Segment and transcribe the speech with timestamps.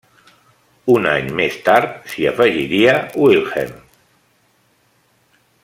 [0.93, 3.79] Un any més tard, s'hi afegiria Wilhelm.